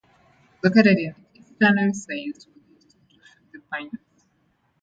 Located 0.63 0.97
in 0.97 1.13
eastern 1.35 1.75
Visayas, 1.75 2.47
within 2.47 2.81
central 2.89 3.23
Philippines. 3.51 4.23